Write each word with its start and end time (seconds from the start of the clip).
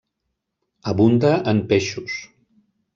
Abunda 0.93 1.35
en 1.53 1.63
peixos. 1.73 2.21